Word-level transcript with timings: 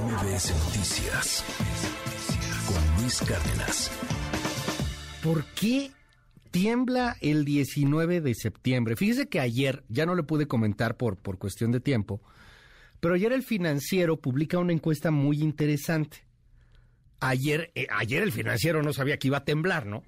MBS 0.00 0.50
Noticias 0.64 1.44
con 2.66 3.00
Luis 3.00 3.20
Cárdenas. 3.20 3.92
¿Por 5.22 5.44
qué 5.54 5.92
tiembla 6.50 7.16
el 7.20 7.44
19 7.44 8.20
de 8.20 8.34
septiembre? 8.34 8.96
Fíjese 8.96 9.28
que 9.28 9.38
ayer, 9.38 9.84
ya 9.88 10.04
no 10.04 10.16
le 10.16 10.24
pude 10.24 10.48
comentar 10.48 10.96
por, 10.96 11.16
por 11.16 11.38
cuestión 11.38 11.70
de 11.70 11.78
tiempo, 11.78 12.20
pero 12.98 13.14
ayer 13.14 13.32
el 13.32 13.44
financiero 13.44 14.20
publica 14.20 14.58
una 14.58 14.72
encuesta 14.72 15.12
muy 15.12 15.40
interesante. 15.40 16.26
Ayer, 17.20 17.70
eh, 17.76 17.86
ayer 17.90 18.24
el 18.24 18.32
financiero 18.32 18.82
no 18.82 18.92
sabía 18.92 19.18
que 19.18 19.28
iba 19.28 19.38
a 19.38 19.44
temblar, 19.44 19.86
¿no? 19.86 20.02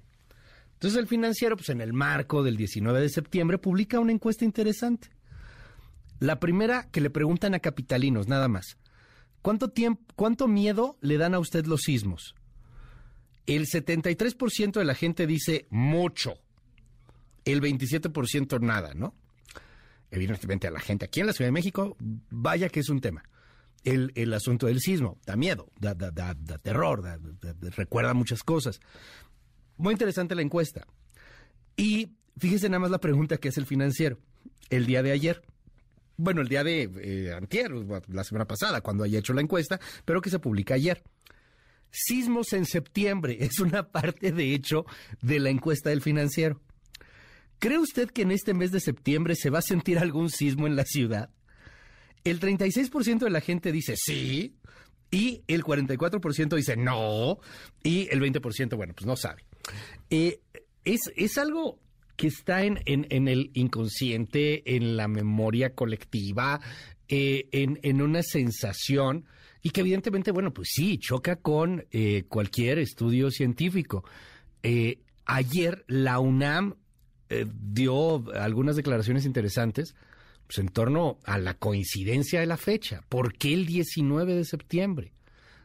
Entonces 0.73 0.99
el 0.99 1.07
financiero, 1.07 1.55
pues 1.55 1.69
en 1.69 1.79
el 1.79 1.93
marco 1.93 2.43
del 2.43 2.57
19 2.57 2.99
de 2.99 3.09
septiembre, 3.09 3.57
publica 3.57 4.01
una 4.01 4.11
encuesta 4.11 4.43
interesante. 4.43 5.11
La 6.19 6.41
primera 6.41 6.89
que 6.91 6.99
le 6.99 7.09
preguntan 7.09 7.53
a 7.53 7.59
capitalinos, 7.59 8.27
nada 8.27 8.49
más. 8.49 8.77
¿Cuánto, 9.47 9.69
tiempo, 9.69 10.03
¿Cuánto 10.17 10.49
miedo 10.49 10.97
le 10.99 11.17
dan 11.17 11.33
a 11.33 11.39
usted 11.39 11.67
los 11.67 11.83
sismos? 11.83 12.35
El 13.45 13.65
73% 13.65 14.73
de 14.73 14.83
la 14.83 14.93
gente 14.93 15.25
dice 15.25 15.67
mucho. 15.69 16.33
El 17.45 17.61
27% 17.61 18.59
nada, 18.59 18.93
¿no? 18.93 19.15
Evidentemente 20.11 20.67
a 20.67 20.71
la 20.71 20.81
gente 20.81 21.05
aquí 21.05 21.21
en 21.21 21.27
la 21.27 21.31
Ciudad 21.31 21.47
de 21.47 21.53
México, 21.53 21.95
vaya 22.29 22.67
que 22.67 22.81
es 22.81 22.89
un 22.89 22.99
tema. 22.99 23.23
El, 23.85 24.11
el 24.15 24.33
asunto 24.33 24.67
del 24.67 24.81
sismo, 24.81 25.17
da 25.25 25.37
miedo, 25.37 25.71
da, 25.79 25.93
da, 25.93 26.11
da, 26.11 26.33
da 26.37 26.57
terror, 26.57 27.01
recuerda 27.77 28.13
muchas 28.13 28.43
cosas. 28.43 28.81
Muy 29.77 29.93
interesante 29.93 30.35
la 30.35 30.41
encuesta. 30.41 30.85
Y 31.77 32.17
fíjese 32.37 32.67
nada 32.67 32.81
más 32.81 32.91
la 32.91 32.99
pregunta 32.99 33.37
que 33.37 33.47
hace 33.47 33.61
el 33.61 33.65
financiero. 33.65 34.19
El 34.69 34.85
día 34.87 35.03
de 35.03 35.13
ayer, 35.13 35.41
bueno, 36.17 36.41
el 36.41 36.47
día 36.47 36.63
de 36.63 36.89
eh, 37.01 37.33
antier, 37.33 37.71
la 38.07 38.23
semana 38.23 38.45
pasada, 38.45 38.81
cuando 38.81 39.03
haya 39.03 39.19
hecho 39.19 39.33
la 39.33 39.41
encuesta, 39.41 39.79
pero 40.03 40.21
que 40.21 40.29
se 40.29 40.39
publica 40.39 40.73
ayer. 40.73 41.03
Sismos 41.91 42.53
en 42.53 42.65
septiembre 42.65 43.37
es 43.39 43.59
una 43.59 43.89
parte, 43.89 44.31
de 44.31 44.53
hecho, 44.53 44.85
de 45.21 45.39
la 45.39 45.49
encuesta 45.49 45.89
del 45.91 46.01
financiero. 46.01 46.61
¿Cree 47.59 47.79
usted 47.79 48.11
que 48.11 48.23
en 48.23 48.31
este 48.31 48.53
mes 48.53 48.71
de 48.71 48.79
septiembre 48.79 49.35
se 49.35 49.49
va 49.49 49.59
a 49.59 49.63
sentir 49.63 49.97
algún 49.97 50.29
sismo 50.29 50.67
en 50.67 50.75
la 50.75 50.83
ciudad? 50.83 51.29
El 52.23 52.39
36% 52.39 53.19
de 53.19 53.29
la 53.29 53.41
gente 53.41 53.71
dice 53.71 53.95
sí, 53.95 54.57
y 55.09 55.43
el 55.47 55.63
44% 55.63 56.55
dice 56.55 56.75
no, 56.75 57.39
y 57.81 58.07
el 58.11 58.21
20%, 58.21 58.75
bueno, 58.75 58.93
pues 58.93 59.07
no 59.07 59.15
sabe. 59.15 59.43
Eh, 60.09 60.41
es, 60.83 61.01
es 61.15 61.37
algo 61.37 61.79
que 62.17 62.27
está 62.27 62.63
en, 62.63 62.79
en, 62.85 63.27
el 63.27 63.51
inconsciente, 63.53 64.75
en 64.75 64.97
la 64.97 65.07
memoria 65.07 65.75
colectiva, 65.75 66.59
eh, 67.07 67.47
en, 67.51 67.79
en, 67.83 68.01
una 68.01 68.23
sensación 68.23 69.25
y 69.61 69.69
que 69.69 69.81
evidentemente, 69.81 70.31
bueno, 70.31 70.51
pues 70.51 70.69
sí, 70.73 70.97
choca 70.97 71.37
con 71.37 71.85
eh, 71.91 72.25
cualquier 72.27 72.79
estudio 72.79 73.29
científico. 73.31 74.03
Eh, 74.63 74.99
ayer 75.25 75.85
la 75.87 76.19
UNAM 76.19 76.75
dio 77.53 78.23
algunas 78.33 78.77
declaraciones 78.77 79.25
interesantes 79.25 79.95
pues, 80.47 80.59
en 80.59 80.69
torno 80.69 81.19
a 81.25 81.37
la 81.37 81.53
coincidencia 81.53 82.39
de 82.39 82.45
la 82.45 82.57
fecha. 82.57 83.01
¿Por 83.09 83.37
qué 83.37 83.53
el 83.53 83.65
19 83.65 84.33
de 84.33 84.45
septiembre? 84.45 85.11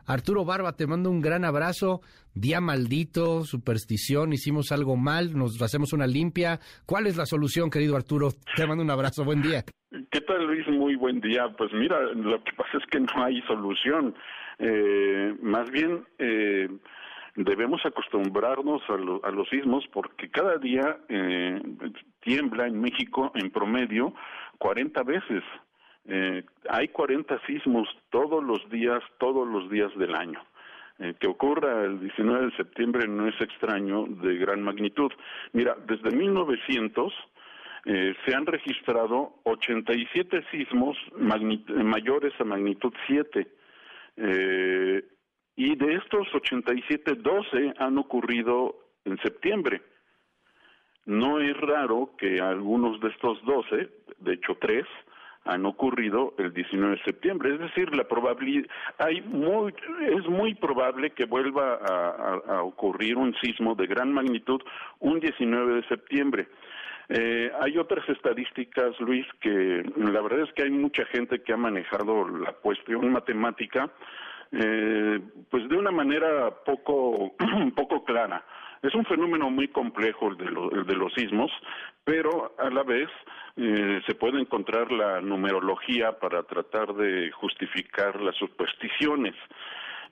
Arturo 0.06 0.44
Barba, 0.44 0.72
te 0.72 0.86
mando 0.86 1.10
un 1.10 1.20
gran 1.20 1.44
abrazo. 1.44 2.00
Día 2.34 2.60
maldito, 2.60 3.44
superstición, 3.44 4.32
hicimos 4.32 4.72
algo 4.72 4.96
mal, 4.96 5.36
nos 5.36 5.60
hacemos 5.60 5.92
una 5.92 6.06
limpia. 6.06 6.58
¿Cuál 6.86 7.06
es 7.06 7.16
la 7.16 7.26
solución, 7.26 7.70
querido 7.70 7.96
Arturo? 7.96 8.30
Te 8.56 8.66
mando 8.66 8.82
un 8.82 8.90
abrazo, 8.90 9.24
buen 9.24 9.42
día. 9.42 9.64
¿Qué 10.10 10.20
tal, 10.22 10.46
Luis? 10.46 10.66
Muy 10.68 10.96
buen 10.96 11.20
día. 11.20 11.48
Pues 11.56 11.72
mira, 11.72 12.00
lo 12.14 12.42
que 12.42 12.52
pasa 12.52 12.78
es 12.78 12.86
que 12.90 13.00
no 13.00 13.24
hay 13.24 13.42
solución. 13.42 14.14
Eh, 14.58 15.34
más 15.42 15.70
bien, 15.70 16.04
eh, 16.18 16.68
debemos 17.36 17.84
acostumbrarnos 17.84 18.82
a, 18.88 18.94
a, 19.28 19.30
los 19.30 19.48
sismos 19.48 19.84
porque 19.92 20.30
cada 20.30 20.56
día 20.56 20.98
eh, 21.08 21.60
tiembla 22.20 22.66
en 22.66 22.80
México 22.80 23.32
en 23.34 23.50
promedio 23.50 24.14
40 24.58 25.02
veces. 25.02 25.42
Eh, 26.04 26.44
hay 26.72 26.88
40 26.88 27.38
sismos 27.46 27.86
todos 28.08 28.42
los 28.42 28.68
días, 28.70 29.02
todos 29.18 29.46
los 29.46 29.70
días 29.70 29.94
del 29.98 30.14
año. 30.14 30.42
Eh, 30.98 31.14
que 31.20 31.26
ocurra 31.26 31.84
el 31.84 32.00
19 32.00 32.46
de 32.46 32.56
septiembre 32.56 33.06
no 33.06 33.28
es 33.28 33.38
extraño 33.42 34.06
de 34.06 34.36
gran 34.36 34.62
magnitud. 34.62 35.12
Mira, 35.52 35.76
desde 35.86 36.16
1900 36.16 37.12
eh, 37.84 38.14
se 38.24 38.34
han 38.34 38.46
registrado 38.46 39.34
87 39.42 40.44
sismos 40.50 40.96
mayores 41.18 42.32
a 42.40 42.44
magnitud 42.44 42.94
7. 43.06 43.46
Eh, 44.16 45.04
y 45.56 45.76
de 45.76 45.94
estos 45.96 46.34
87, 46.34 47.16
12 47.16 47.74
han 47.76 47.98
ocurrido 47.98 48.76
en 49.04 49.18
septiembre. 49.18 49.82
No 51.04 51.38
es 51.38 51.54
raro 51.58 52.12
que 52.16 52.40
algunos 52.40 52.98
de 53.00 53.10
estos 53.10 53.44
12, 53.44 53.90
de 54.20 54.32
hecho 54.32 54.56
tres, 54.58 54.86
han 55.44 55.66
ocurrido 55.66 56.34
el 56.38 56.52
19 56.52 56.96
de 56.96 57.02
septiembre. 57.02 57.54
Es 57.54 57.60
decir, 57.60 57.94
la 57.94 58.04
probabilidad, 58.04 58.68
hay 58.98 59.20
muy, 59.22 59.74
es 60.00 60.26
muy 60.28 60.54
probable 60.54 61.10
que 61.10 61.24
vuelva 61.24 61.74
a, 61.74 62.62
ocurrir 62.62 63.16
un 63.16 63.34
sismo 63.36 63.74
de 63.74 63.86
gran 63.86 64.12
magnitud 64.12 64.60
un 65.00 65.20
19 65.20 65.76
de 65.76 65.88
septiembre. 65.88 66.48
Eh, 67.08 67.50
hay 67.60 67.76
otras 67.76 68.08
estadísticas, 68.08 68.98
Luis, 69.00 69.26
que 69.40 69.82
la 69.96 70.20
verdad 70.22 70.40
es 70.40 70.52
que 70.54 70.62
hay 70.62 70.70
mucha 70.70 71.04
gente 71.06 71.42
que 71.42 71.52
ha 71.52 71.56
manejado 71.56 72.28
la 72.28 72.52
cuestión 72.52 73.10
matemática, 73.10 73.90
eh, 74.52 75.20
pues 75.50 75.68
de 75.68 75.76
una 75.76 75.90
manera 75.90 76.50
poco, 76.64 77.34
poco 77.76 78.04
clara. 78.04 78.44
Es 78.82 78.94
un 78.96 79.04
fenómeno 79.04 79.48
muy 79.48 79.68
complejo 79.68 80.28
el 80.28 80.36
de, 80.36 80.46
el 80.46 80.86
de 80.86 80.96
los 80.96 81.14
sismos, 81.14 81.52
pero 82.04 82.52
a 82.58 82.68
la 82.68 82.82
vez 82.82 83.08
eh, 83.56 84.00
se 84.06 84.14
puede 84.16 84.40
encontrar 84.40 84.90
la 84.90 85.20
numerología 85.20 86.18
para 86.18 86.42
tratar 86.42 86.92
de 86.94 87.30
justificar 87.30 88.20
las 88.20 88.34
supersticiones. 88.36 89.34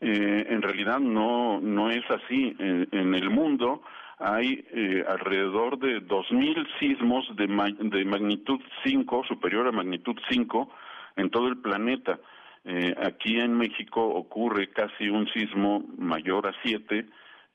Eh, 0.00 0.46
en 0.48 0.62
realidad 0.62 1.00
no, 1.00 1.60
no 1.60 1.90
es 1.90 2.08
así. 2.10 2.56
En, 2.58 3.14
el 3.14 3.28
mundo 3.28 3.82
hay 4.18 4.64
eh, 4.72 5.04
alrededor 5.08 5.78
de 5.78 6.00
2.000 6.06 6.66
sismos 6.78 7.26
de, 7.34 7.46
de 7.46 8.04
magnitud 8.04 8.60
5, 8.84 9.24
superior 9.26 9.66
a 9.66 9.72
magnitud 9.72 10.16
5, 10.30 10.70
en 11.16 11.30
todo 11.30 11.48
el 11.48 11.58
planeta. 11.58 12.20
Eh, 12.64 12.94
aquí 13.02 13.40
en 13.40 13.56
México 13.56 14.00
ocurre 14.00 14.70
casi 14.70 15.08
un 15.08 15.26
sismo 15.32 15.82
mayor 15.98 16.46
a 16.46 16.52
7 16.62 17.06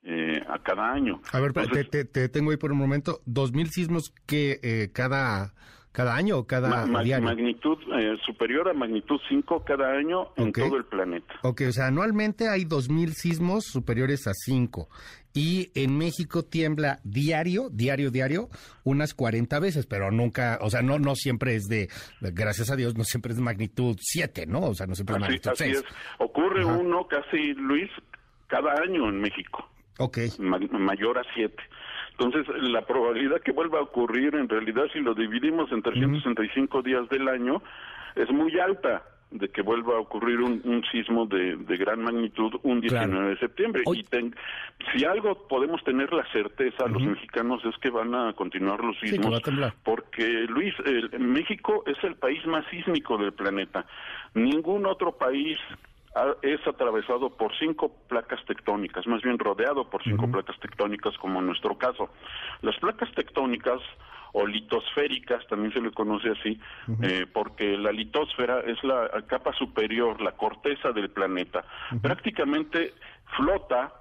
eh, 0.05 0.41
a 0.47 0.59
cada 0.59 0.91
año. 0.91 1.19
A 1.31 1.39
ver, 1.39 1.51
te, 1.53 2.05
te, 2.05 2.29
tengo 2.29 2.51
ahí 2.51 2.57
por 2.57 2.71
un 2.71 2.77
momento, 2.77 3.21
dos 3.25 3.53
mil 3.53 3.69
sismos 3.69 4.13
que 4.27 4.59
eh, 4.61 4.89
cada 4.93 5.53
cada 5.95 6.15
año 6.15 6.37
o 6.37 6.45
cada 6.45 6.85
Magnitud 6.85 7.77
eh, 7.97 8.17
superior 8.25 8.67
a 8.67 8.73
magnitud 8.73 9.19
5 9.29 9.63
cada 9.63 9.93
año 9.93 10.27
en 10.35 10.51
todo 10.51 10.75
el 10.75 10.83
planeta. 10.83 11.35
Ok, 11.41 11.61
o 11.69 11.71
sea, 11.71 11.87
anualmente 11.87 12.49
hay 12.49 12.65
dos 12.65 12.89
mil 12.89 13.13
sismos 13.13 13.63
superiores 13.63 14.27
a 14.27 14.33
5 14.33 14.89
y 15.33 15.71
en 15.73 15.97
México 15.97 16.43
tiembla 16.43 16.99
diario, 17.05 17.69
diario, 17.71 18.11
diario, 18.11 18.49
unas 18.83 19.13
40 19.13 19.57
veces, 19.59 19.85
pero 19.85 20.11
nunca, 20.11 20.59
o 20.61 20.69
sea, 20.69 20.81
no 20.81 20.99
no 20.99 21.15
siempre 21.15 21.55
es 21.55 21.63
de, 21.63 21.87
gracias 22.19 22.69
a 22.69 22.75
Dios, 22.75 22.95
no 22.97 23.05
siempre 23.05 23.31
es 23.31 23.37
de 23.37 23.43
magnitud 23.43 23.95
7, 23.99 24.47
¿no? 24.47 24.59
O 24.61 24.73
sea, 24.75 24.87
no 24.87 24.95
siempre 24.95 25.15
es 25.15 25.21
magnitud 25.21 25.51
6. 25.55 25.83
Ocurre 26.19 26.65
uno 26.65 27.07
casi, 27.07 27.53
Luis, 27.53 27.89
cada 28.47 28.73
año 28.81 29.07
en 29.07 29.21
México. 29.21 29.69
Ok. 29.99 30.17
mayor 30.39 31.17
a 31.17 31.23
7. 31.33 31.55
Entonces, 32.17 32.47
la 32.61 32.85
probabilidad 32.85 33.41
que 33.41 33.51
vuelva 33.51 33.79
a 33.79 33.83
ocurrir, 33.83 34.35
en 34.35 34.47
realidad, 34.47 34.85
si 34.93 34.99
lo 34.99 35.13
dividimos 35.13 35.71
en 35.71 35.81
365 35.81 36.81
días 36.81 37.09
del 37.09 37.27
año, 37.27 37.61
es 38.15 38.31
muy 38.31 38.57
alta 38.59 39.03
de 39.31 39.49
que 39.49 39.61
vuelva 39.61 39.95
a 39.95 39.99
ocurrir 39.99 40.39
un, 40.39 40.83
sismo 40.91 41.25
de, 41.25 41.57
gran 41.77 42.01
magnitud 42.01 42.53
un 42.63 42.79
19 42.79 43.29
de 43.29 43.37
septiembre. 43.37 43.83
Y 43.91 44.05
si 44.93 45.03
algo 45.03 45.47
podemos 45.47 45.83
tener 45.83 46.13
la 46.13 46.25
certeza 46.31 46.87
los 46.87 47.01
mexicanos 47.01 47.61
es 47.65 47.77
que 47.79 47.89
van 47.89 48.15
a 48.15 48.33
continuar 48.33 48.81
los 48.81 48.97
sismos, 48.99 49.41
porque 49.83 50.23
Luis, 50.47 50.73
México 51.19 51.83
es 51.85 52.01
el 52.03 52.15
país 52.15 52.45
más 52.45 52.65
sísmico 52.69 53.17
del 53.17 53.33
planeta. 53.33 53.85
Ningún 54.35 54.85
otro 54.85 55.17
país 55.17 55.57
es 56.41 56.65
atravesado 56.65 57.29
por 57.29 57.55
cinco 57.57 57.91
placas 58.07 58.43
tectónicas, 58.45 59.05
más 59.07 59.21
bien 59.21 59.37
rodeado 59.37 59.89
por 59.89 60.03
cinco 60.03 60.29
placas 60.31 60.57
tectónicas, 60.59 61.17
como 61.17 61.39
en 61.39 61.47
nuestro 61.47 61.77
caso. 61.77 62.09
Las 62.61 62.77
placas 62.77 63.11
tectónicas 63.13 63.81
o 64.31 64.45
litosféricas, 64.45 65.45
también 65.47 65.73
se 65.73 65.81
le 65.81 65.91
conoce 65.91 66.29
así, 66.29 66.59
eh, 67.01 67.25
porque 67.31 67.77
la 67.77 67.91
litosfera 67.91 68.59
es 68.61 68.81
la 68.83 69.09
capa 69.27 69.53
superior, 69.53 70.21
la 70.21 70.33
corteza 70.33 70.91
del 70.91 71.09
planeta. 71.09 71.63
Prácticamente 72.01 72.93
flota 73.37 73.93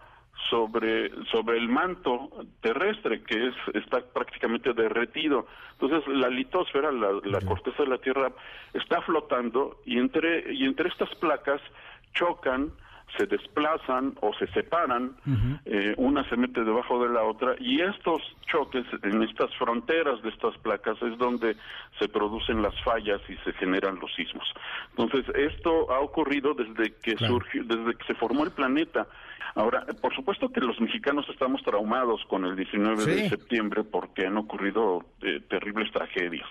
sobre 0.51 1.11
sobre 1.27 1.57
el 1.57 1.69
manto 1.69 2.29
terrestre 2.61 3.23
que 3.23 3.49
es 3.49 3.55
está 3.75 4.01
prácticamente 4.01 4.73
derretido. 4.73 5.47
Entonces 5.73 6.07
la 6.09 6.29
litosfera 6.29 6.91
la, 6.91 7.13
la 7.25 7.41
corteza 7.41 7.85
de 7.85 7.89
la 7.89 7.99
tierra 7.99 8.33
está 8.73 9.01
flotando 9.03 9.81
y 9.85 9.99
entre 9.99 10.53
y 10.53 10.65
entre 10.65 10.89
estas 10.89 11.15
placas 11.17 11.61
chocan, 12.15 12.73
se 13.17 13.27
desplazan 13.27 14.15
o 14.21 14.33
se 14.35 14.47
separan, 14.49 15.17
eh, 15.65 15.95
una 15.97 16.29
se 16.29 16.37
mete 16.37 16.65
debajo 16.65 17.03
de 17.07 17.13
la 17.13 17.23
otra 17.23 17.55
y 17.61 17.81
estos 17.81 18.23
choques 18.51 18.85
en 19.03 19.23
estas 19.23 19.55
fronteras 19.57 20.21
de 20.23 20.31
estas 20.31 20.57
placas 20.59 21.01
es 21.03 21.17
donde 21.19 21.57
se 21.99 22.09
producen 22.09 22.63
las 22.63 22.75
fallas 22.83 23.21
y 23.29 23.37
se 23.45 23.53
generan 23.55 23.99
los 24.01 24.13
sismos. 24.15 24.47
Entonces, 24.97 25.25
esto 25.37 25.93
ha 25.93 26.01
ocurrido 26.01 26.55
desde 26.55 26.95
que 26.97 27.17
surgió, 27.19 27.63
desde 27.65 27.95
que 27.95 28.05
se 28.07 28.15
formó 28.15 28.45
el 28.45 28.51
planeta. 28.51 29.07
Ahora, 29.55 29.87
por 30.01 30.13
supuesto 30.15 30.49
que 30.49 30.61
los 30.61 30.81
mexicanos 30.81 31.29
estamos 31.29 31.63
traumados 31.63 32.25
con 32.29 32.45
el 32.45 32.57
19 32.57 33.07
de 33.07 33.29
septiembre 33.29 33.85
porque 33.85 34.27
han 34.27 34.37
ocurrido 34.37 35.05
eh, 35.23 35.41
terribles 35.49 35.93
tragedias. 35.93 36.49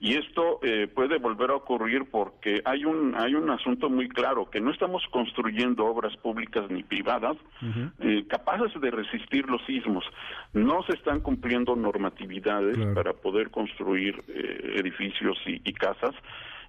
Y 0.00 0.14
esto 0.14 0.60
eh, 0.62 0.86
puede 0.86 1.18
volver 1.18 1.50
a 1.50 1.56
ocurrir 1.56 2.04
porque 2.10 2.60
hay 2.64 2.84
un 2.84 3.14
hay 3.16 3.34
un 3.34 3.50
asunto 3.50 3.88
muy 3.88 4.08
claro 4.08 4.50
que 4.50 4.60
no 4.60 4.70
estamos 4.70 5.02
construyendo 5.10 5.84
obras 5.86 6.16
públicas 6.16 6.70
ni 6.70 6.82
privadas 6.82 7.36
eh, 8.00 8.24
capaces 8.28 8.80
de 8.80 8.90
resistir 8.90 9.48
los 9.48 9.64
sismos. 9.64 10.04
No 10.52 10.82
se 10.84 10.94
están 10.94 11.20
cumpliendo 11.20 11.76
normatividades 11.76 12.76
para 12.94 13.12
poder 13.12 13.50
construir 13.50 14.22
eh, 14.28 14.74
edificios 14.78 15.38
y 15.46 15.72
casas 15.72 16.14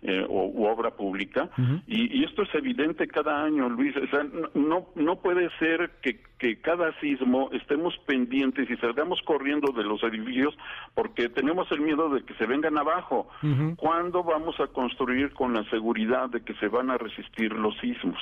eh, 0.07 0.24
o, 0.30 0.46
u 0.46 0.66
obra 0.68 0.92
pública. 0.92 1.50
y, 1.88 2.24
esto 2.24 2.44
es 2.44 2.54
evidente 2.54 3.07
cada 3.07 3.44
año, 3.44 3.68
Luis. 3.69 3.96
O 3.98 4.07
sea, 4.07 4.24
no, 4.54 4.88
no 4.94 5.16
puede 5.16 5.50
ser 5.57 5.92
que, 6.02 6.19
que 6.38 6.62
cada 6.62 6.94
sismo 7.00 7.50
estemos 7.54 7.98
pendientes 8.06 8.69
y 8.69 8.75
salgamos 8.78 9.19
corriendo 9.24 9.72
de 9.72 9.84
los 9.84 10.04
edificios 10.04 10.56
porque 10.94 11.30
tenemos 11.30 11.72
el 11.72 11.81
miedo 11.81 12.10
de 12.10 12.24
que 12.24 12.36
se 12.36 12.46
vengan 12.46 12.78
abajo. 12.78 13.28
¿Cuándo 13.78 14.24
vamos 14.24 14.60
a 14.60 14.68
construir 14.68 15.34
con 15.34 15.54
la 15.54 15.63
seguridad 15.72 16.30
de 16.30 16.42
que 16.42 16.54
se 16.56 16.68
van 16.68 16.92
a 16.92 16.98
resistir 16.98 17.51
los 17.54 17.75
sismos? 17.80 18.19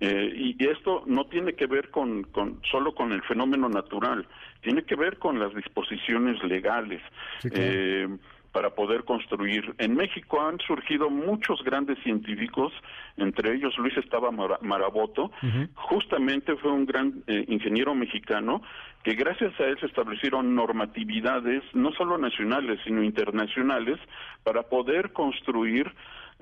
Eh, 0.00 0.54
y 0.58 0.66
esto 0.66 1.04
no 1.06 1.24
tiene 1.24 1.54
que 1.54 1.66
ver 1.66 1.90
con, 1.90 2.24
con, 2.24 2.60
solo 2.70 2.94
con 2.94 3.12
el 3.12 3.22
fenómeno 3.22 3.68
natural, 3.70 4.26
tiene 4.60 4.82
que 4.82 4.96
ver 4.96 5.18
con 5.18 5.38
las 5.38 5.54
disposiciones 5.54 6.42
legales. 6.44 7.00
eh, 7.44 8.08
para 8.54 8.70
poder 8.70 9.02
construir. 9.02 9.74
En 9.78 9.96
México 9.96 10.40
han 10.40 10.60
surgido 10.60 11.10
muchos 11.10 11.60
grandes 11.64 11.98
científicos, 12.04 12.72
entre 13.16 13.52
ellos 13.52 13.76
Luis 13.78 13.96
Estaba 13.96 14.30
Maraboto, 14.30 15.32
justamente 15.74 16.54
fue 16.56 16.70
un 16.70 16.86
gran 16.86 17.24
eh, 17.26 17.44
ingeniero 17.48 17.96
mexicano 17.96 18.62
que 19.02 19.14
gracias 19.14 19.58
a 19.58 19.64
él 19.64 19.76
se 19.80 19.86
establecieron 19.86 20.54
normatividades, 20.54 21.64
no 21.74 21.90
solo 21.92 22.16
nacionales, 22.16 22.78
sino 22.84 23.02
internacionales, 23.02 23.98
para 24.44 24.62
poder 24.62 25.12
construir 25.12 25.92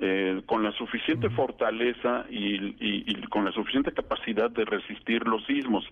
eh, 0.04 0.42
con 0.46 0.64
la 0.64 0.72
suficiente 0.72 1.30
fortaleza 1.30 2.24
y, 2.28 3.14
con 3.30 3.44
la 3.44 3.52
suficiente 3.52 3.92
capacidad 3.92 4.50
de 4.50 4.64
resistir 4.64 5.26
los 5.26 5.46
sismos. 5.46 5.84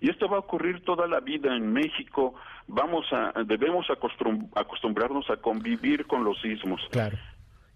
Y 0.00 0.08
esto 0.08 0.28
va 0.28 0.36
a 0.36 0.40
ocurrir 0.40 0.84
toda 0.84 1.08
la 1.08 1.18
vida 1.18 1.54
en 1.54 1.72
México. 1.72 2.34
Vamos 2.68 3.06
a 3.12 3.32
debemos 3.44 3.86
acostumbrarnos 3.90 5.28
a 5.30 5.36
convivir 5.38 6.06
con 6.06 6.22
los 6.22 6.40
sismos. 6.40 6.80
Claro 6.92 7.16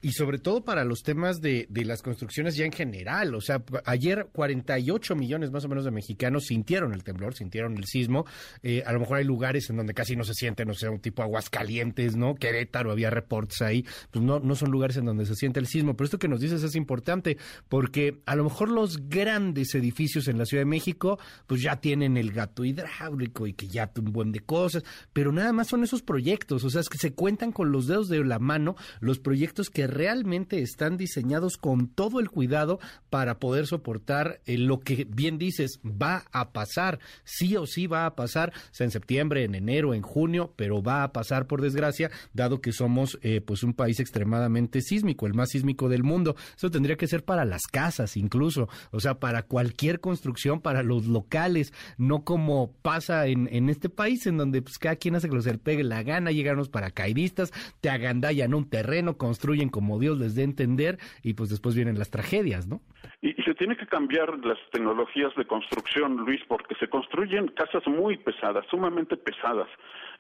y 0.03 0.13
sobre 0.13 0.39
todo 0.39 0.65
para 0.65 0.85
los 0.85 1.03
temas 1.03 1.41
de, 1.41 1.67
de, 1.69 1.85
las 1.85 2.03
construcciones 2.03 2.57
ya 2.57 2.65
en 2.65 2.73
general. 2.73 3.35
O 3.35 3.41
sea, 3.41 3.63
ayer 3.85 4.29
48 4.33 5.15
millones 5.15 5.51
más 5.51 5.65
o 5.65 5.69
menos 5.69 5.85
de 5.85 5.91
mexicanos 5.91 6.47
sintieron 6.47 6.95
el 6.95 7.05
temblor, 7.05 7.35
sintieron 7.35 7.77
el 7.77 7.85
sismo. 7.85 8.25
Eh, 8.63 8.83
a 8.87 8.93
lo 8.93 9.01
mejor 9.01 9.19
hay 9.19 9.25
lugares 9.25 9.69
en 9.69 9.77
donde 9.77 9.93
casi 9.93 10.17
no 10.17 10.25
se 10.25 10.35
siente, 10.35 10.65
no 10.65 10.75
sé, 10.75 10.89
un 10.89 11.01
tipo 11.01 11.23
Aguascalientes, 11.23 12.17
¿no? 12.17 12.35
Querétaro, 12.35 12.93
había 12.93 13.11
reportes 13.11 13.61
ahí. 13.63 13.85
Pues 14.11 14.25
no, 14.25 14.41
no 14.41 14.55
son 14.55 14.71
lugares 14.71 14.97
en 14.97 15.05
donde 15.05 15.27
se 15.27 15.35
siente 15.35 15.61
el 15.61 15.67
sismo. 15.67 15.95
Pero 15.95 16.07
esto 16.07 16.19
que 16.19 16.29
nos 16.29 16.41
dices 16.41 16.63
es 16.63 16.75
importante 16.77 17.37
porque 17.69 18.21
a 18.27 18.37
lo 18.37 18.45
mejor 18.45 18.71
los 18.71 19.09
grandes 19.09 19.75
edificios 19.75 20.29
en 20.29 20.39
la 20.39 20.47
Ciudad 20.47 20.63
de 20.63 20.67
México, 20.67 21.19
pues 21.47 21.61
ya 21.61 21.77
tienen 21.81 22.17
el 22.17 22.33
gato 22.33 22.65
hidráulico 22.65 23.47
y 23.47 23.53
que 23.53 23.69
ya 23.69 23.91
un 23.97 24.13
buen 24.13 24.33
de 24.33 24.41
cosas, 24.41 24.85
pero 25.13 25.33
nada 25.33 25.53
más 25.53 25.69
son 25.69 25.85
esos 25.85 26.03
proyectos. 26.03 26.65
O 26.65 26.71
sea, 26.71 26.81
es 26.81 26.89
que 26.89 26.99
se 26.99 27.13
cuentan 27.13 27.53
con 27.53 27.71
los 27.71 27.87
dedos 27.87 28.09
de 28.09 28.25
la 28.25 28.39
mano 28.39 28.77
los 29.01 29.19
proyectos 29.19 29.69
que 29.69 29.90
realmente 29.91 30.61
están 30.61 30.97
diseñados 30.97 31.57
con 31.57 31.89
todo 31.89 32.21
el 32.21 32.31
cuidado 32.31 32.79
para 33.11 33.39
poder 33.39 33.67
soportar 33.67 34.41
eh, 34.47 34.59
lo 34.59 34.81
que 34.81 35.07
bien 35.09 35.39
dices 35.39 35.81
va 35.85 36.25
a 36.33 36.53
pasar, 36.53 36.99
sí 37.25 37.57
o 37.57 37.67
sí 37.67 37.87
va 37.87 38.07
a 38.07 38.15
pasar, 38.15 38.53
sea 38.71 38.85
en 38.85 38.91
septiembre, 38.91 39.45
en 39.45 39.55
enero, 39.55 39.95
en 39.95 40.03
junio, 40.03 40.53
pero 40.57 40.83
va 40.83 41.03
a 41.03 41.13
pasar 41.13 41.47
por 41.47 41.61
desgracia, 41.61 42.11
dado 42.33 42.61
que 42.61 42.73
somos 42.73 43.19
eh, 43.23 43.41
pues 43.41 43.63
un 43.63 43.75
país 43.75 44.01
extremadamente 44.01 44.81
sísmico, 44.81 45.27
el 45.27 45.35
más 45.35 45.51
sísmico 45.51 45.89
del 45.89 46.03
mundo. 46.03 46.37
Eso 46.57 46.71
tendría 46.71 46.97
que 46.97 47.07
ser 47.07 47.25
para 47.25 47.45
las 47.45 47.63
casas 47.63 48.17
incluso, 48.17 48.69
o 48.91 49.01
sea, 49.01 49.19
para 49.19 49.43
cualquier 49.43 50.01
construcción, 50.01 50.61
para 50.61 50.83
los 50.83 51.07
locales, 51.07 51.73
no 51.99 52.25
como 52.25 52.73
pasa 52.83 53.27
en, 53.27 53.49
en 53.53 53.69
este 53.69 53.89
país 53.89 54.27
en 54.27 54.37
donde 54.37 54.63
pues 54.63 54.79
cada 54.79 54.97
quien 54.97 55.17
hace 55.17 55.29
que 55.29 55.37
le 55.37 55.59
pegue 55.59 55.85
la 55.85 56.03
gana, 56.03 56.31
llegan 56.31 56.57
los 56.57 56.69
paracaidistas, 56.69 57.53
te 57.81 57.91
agandallan 57.91 58.55
un 58.55 58.69
terreno, 58.69 59.17
construyen 59.17 59.69
como 59.81 59.99
Dios 59.99 60.19
les 60.19 60.35
dé 60.35 60.43
entender 60.43 60.99
y 61.23 61.33
pues 61.33 61.49
después 61.49 61.75
vienen 61.75 61.99
las 61.99 62.11
tragedias, 62.11 62.69
¿no? 62.69 62.83
Y, 63.23 63.33
se 63.43 63.55
tiene 63.55 63.77
que 63.77 63.87
cambiar 63.87 64.39
las 64.45 64.59
tecnologías 64.71 65.35
de 65.37 65.47
construcción, 65.47 66.19
Luis, 66.19 66.41
porque 66.47 66.75
se 66.75 66.89
construyen 66.89 67.49
casas 67.49 67.83
muy 67.87 68.19
pesadas, 68.19 68.65
sumamente 68.71 69.17
pesadas, 69.17 69.69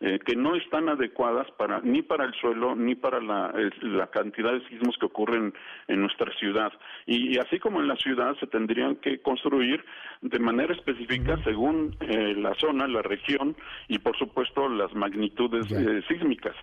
eh, 0.00 0.18
que 0.24 0.34
no 0.34 0.56
están 0.56 0.88
adecuadas 0.88 1.46
para 1.58 1.80
ni 1.80 2.00
para 2.00 2.24
el 2.24 2.32
suelo 2.34 2.74
ni 2.74 2.94
para 2.94 3.20
la, 3.20 3.52
la 3.82 4.06
cantidad 4.06 4.52
de 4.52 4.66
sismos 4.68 4.96
que 4.98 5.06
ocurren 5.06 5.52
en 5.88 6.00
nuestra 6.00 6.32
ciudad. 6.38 6.72
Y, 7.06 7.38
así 7.38 7.58
como 7.58 7.80
en 7.80 7.88
la 7.88 7.96
ciudad 7.96 8.34
se 8.40 8.46
tendrían 8.46 8.96
que 8.96 9.20
construir 9.20 9.84
de 10.22 10.38
manera 10.38 10.72
específica 10.72 11.36
según 11.44 11.96
eh, 12.00 12.34
la 12.34 12.54
zona, 12.54 12.88
la 12.88 13.02
región 13.02 13.54
y 13.88 13.98
por 13.98 14.16
supuesto 14.16 14.68
las 14.70 14.94
magnitudes 14.94 15.70
eh, 15.70 16.02
sísmicas. 16.08 16.56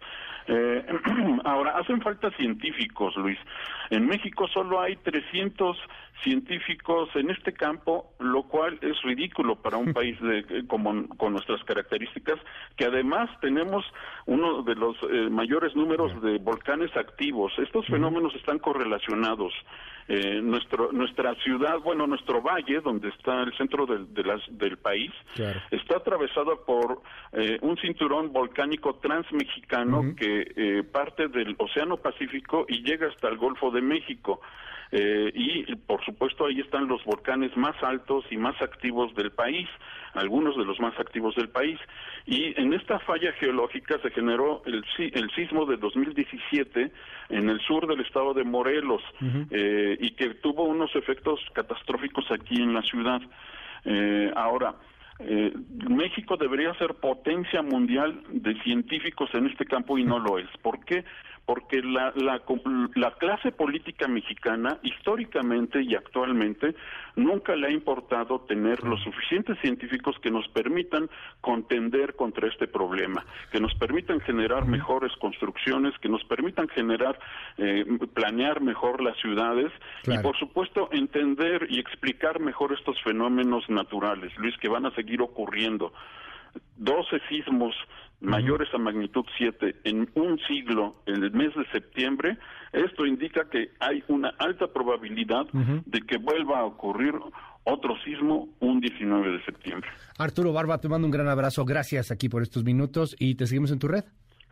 Eh, 0.48 0.86
ahora, 1.44 1.78
hacen 1.78 2.02
falta 2.02 2.32
científicos, 2.32 2.87
Luis. 3.18 3.38
En 3.90 4.06
México 4.08 4.48
solo 4.48 4.82
hay 4.82 4.96
300 4.98 5.78
científicos 6.24 7.10
en 7.16 7.30
este 7.30 7.54
campo, 7.54 8.14
lo 8.20 8.44
cual 8.44 8.78
es 8.82 9.02
ridículo 9.04 9.56
para 9.56 9.78
un 9.78 9.94
país 9.94 10.20
de, 10.22 10.66
como, 10.68 11.08
con 11.18 11.34
nuestras 11.34 11.64
características, 11.64 12.40
que 12.76 12.86
además 12.86 13.30
tenemos 13.42 13.86
uno 14.26 14.64
de 14.64 14.76
los 14.76 14.96
eh, 15.12 15.30
mayores 15.30 15.76
números 15.76 16.22
de 16.22 16.38
volcanes 16.38 16.96
activos. 16.96 17.54
Estos 17.58 17.86
fenómenos 17.88 18.34
están 18.36 18.60
correlacionados. 18.60 19.54
Eh, 20.10 20.40
nuestro, 20.42 20.94
nuestra 20.94 21.36
ciudad, 21.36 21.80
bueno, 21.80 22.08
nuestro 22.08 22.42
valle, 22.42 22.80
donde 22.80 23.10
está 23.10 23.44
el 23.44 23.54
centro 23.58 23.86
del, 23.86 24.08
del 24.14 24.78
país, 24.78 25.12
está 25.70 25.98
atravesado 25.98 26.64
por 26.64 27.02
eh, 27.34 27.58
un 27.62 27.76
cinturón 27.78 28.32
volcánico 28.32 28.96
transmexicano 28.96 30.16
que 30.16 30.48
eh, 30.56 30.84
parte 30.84 31.28
del 31.28 31.56
Océano 31.58 31.98
Pacífico 31.98 32.66
y 32.70 32.84
llega 32.84 33.08
hasta 33.08 33.28
el 33.28 33.38
Golfo 33.38 33.70
de 33.70 33.82
México. 33.82 34.40
Eh, 34.92 35.32
y 35.34 35.76
por 35.76 36.02
supuesto 36.08 36.46
ahí 36.46 36.60
están 36.60 36.88
los 36.88 37.04
volcanes 37.04 37.56
más 37.56 37.76
altos 37.84 38.26
y 38.32 38.38
más 38.38 38.60
activos 38.62 39.14
del 39.14 39.32
país, 39.32 39.68
algunos 40.14 40.58
de 40.58 40.66
los 40.66 40.80
más 40.80 40.98
activos 41.00 41.36
del 41.36 41.50
país. 41.50 41.80
Y 42.26 42.60
en 42.60 42.74
esta 42.74 42.98
falla 43.00 43.32
geológica 43.34 44.00
se 44.02 44.10
generó 44.10 44.64
el, 44.66 44.84
el 44.98 45.30
sismo 45.36 45.66
de 45.66 45.78
2017 45.78 46.92
en 47.30 47.50
el 47.50 47.60
sur 47.62 47.86
del 47.88 48.00
estado 48.00 48.34
de 48.34 48.44
Morelos 48.44 49.04
eh, 49.52 49.98
y 50.00 50.12
que 50.12 50.30
tuvo 50.36 50.64
unos 50.64 50.96
efectos 50.96 51.40
catastróficos 51.54 52.26
aquí 52.32 52.56
en 52.56 52.74
la 52.74 52.82
ciudad. 52.82 53.22
Eh, 53.86 54.32
ahora, 54.36 54.76
eh, 55.20 55.54
México 55.90 56.38
debería 56.38 56.74
ser 56.76 56.96
potencia 56.96 57.62
mundial 57.62 58.22
de 58.30 58.54
científicos 58.64 59.30
en 59.34 59.48
este 59.48 59.66
campo 59.66 59.98
y 59.98 60.04
no 60.04 60.20
lo 60.20 60.38
es. 60.40 60.48
¿Por 60.62 60.84
qué? 60.86 61.04
Porque 61.48 61.82
la, 61.82 62.12
la, 62.18 62.42
la, 62.96 63.12
clase 63.12 63.54
política 63.54 64.06
mexicana 64.10 64.80
históricamente 64.84 65.82
y 65.82 65.96
actualmente 65.96 66.76
nunca 67.16 67.56
le 67.56 67.68
ha 67.68 67.72
importado 67.72 68.42
tener 68.42 68.84
los 68.84 69.02
suficientes 69.02 69.58
científicos 69.62 70.18
que 70.22 70.30
nos 70.30 70.46
permitan 70.50 71.10
contender 71.40 72.18
contra 72.18 72.50
este 72.50 72.68
problema, 72.68 73.26
que 73.50 73.62
nos 73.62 73.74
permitan 73.76 74.20
generar 74.20 74.66
mejores 74.66 75.14
construcciones, 75.22 75.98
que 76.00 76.10
nos 76.10 76.22
permitan 76.26 76.68
generar, 76.68 77.18
eh, 77.58 77.86
planear 78.14 78.60
mejor 78.60 79.02
las 79.02 79.18
ciudades 79.18 79.72
y 80.06 80.18
por 80.18 80.38
supuesto 80.38 80.90
entender 80.92 81.66
y 81.70 81.80
explicar 81.80 82.42
mejor 82.42 82.74
estos 82.74 83.02
fenómenos 83.04 83.70
naturales, 83.70 84.38
Luis, 84.38 84.58
que 84.58 84.68
van 84.68 84.86
a 84.86 84.92
seguir 84.92 85.22
ocurriendo. 85.22 85.94
12 86.78 87.20
sismos 87.30 87.76
mayores 88.20 88.68
a 88.74 88.78
magnitud 88.78 89.26
7 89.38 89.76
en 89.84 90.10
un 90.16 90.40
siglo, 90.48 90.96
en 91.06 91.24
el 91.24 91.32
mes 91.32 91.54
de 91.56 91.66
septiembre, 91.72 92.38
esto 92.74 93.06
indica 93.06 93.50
que 93.50 93.72
hay 93.80 94.04
una 94.08 94.30
alta 94.40 94.68
probabilidad 94.68 95.46
de 95.54 96.02
que 96.02 96.18
vuelva 96.18 96.60
a 96.60 96.66
ocurrir 96.66 97.14
otro 97.64 97.96
sismo 98.04 98.48
un 98.60 98.80
19 98.80 99.32
de 99.32 99.46
septiembre. 99.46 99.90
Arturo 100.18 100.54
Barba, 100.54 100.80
te 100.80 100.88
mando 100.88 101.06
un 101.06 101.12
gran 101.12 101.28
abrazo. 101.28 101.66
Gracias 101.66 102.12
aquí 102.12 102.30
por 102.30 102.42
estos 102.42 102.64
minutos 102.64 103.16
y 103.20 103.36
te 103.36 103.46
seguimos 103.46 103.72
en 103.72 103.80
tu 103.80 103.88
red. 103.88 104.06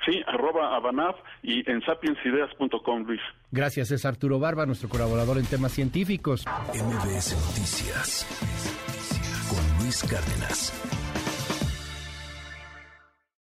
Sí, 0.06 0.22
arroba 0.28 0.76
abanaf 0.76 1.16
y 1.42 1.70
en 1.70 1.82
sapiensideas.com, 1.82 3.04
Luis. 3.04 3.22
Gracias, 3.52 3.92
es 3.92 4.06
Arturo 4.06 4.38
Barba, 4.40 4.66
nuestro 4.66 4.90
colaborador 4.90 5.38
en 5.38 5.46
temas 5.46 5.72
científicos. 5.72 6.46
MBS 6.74 7.34
Noticias 7.48 8.28
con 9.50 9.84
Luis 9.84 10.04
Cárdenas. 10.04 11.05